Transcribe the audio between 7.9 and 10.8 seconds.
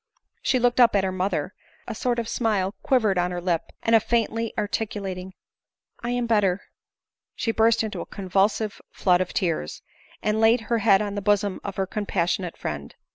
a convulsive flood of tears, and laid her